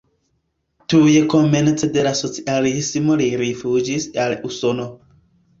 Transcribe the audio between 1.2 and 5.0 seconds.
komence de la socialismo li rifuĝis al Usono.